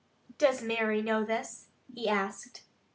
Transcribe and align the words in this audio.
"Does 0.39 0.63
Mary 0.63 1.03
know 1.03 1.23
this?" 1.23 1.67
he 1.93 2.09
asked. 2.09 2.63